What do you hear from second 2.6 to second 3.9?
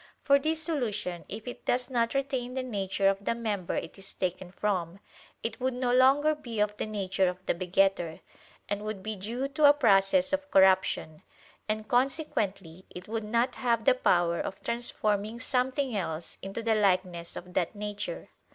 nature of the member